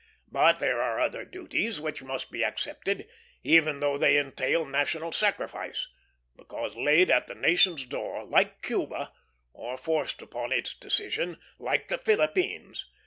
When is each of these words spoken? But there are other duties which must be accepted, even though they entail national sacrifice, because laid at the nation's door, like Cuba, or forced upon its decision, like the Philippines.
But 0.31 0.57
there 0.57 0.81
are 0.81 0.99
other 0.99 1.23
duties 1.25 1.79
which 1.79 2.01
must 2.01 2.31
be 2.31 2.43
accepted, 2.43 3.07
even 3.43 3.81
though 3.81 3.99
they 3.99 4.17
entail 4.17 4.65
national 4.65 5.11
sacrifice, 5.11 5.89
because 6.35 6.75
laid 6.75 7.11
at 7.11 7.27
the 7.27 7.35
nation's 7.35 7.85
door, 7.85 8.23
like 8.25 8.63
Cuba, 8.63 9.11
or 9.53 9.77
forced 9.77 10.23
upon 10.23 10.51
its 10.53 10.73
decision, 10.73 11.37
like 11.59 11.87
the 11.87 11.99
Philippines. 11.99 12.87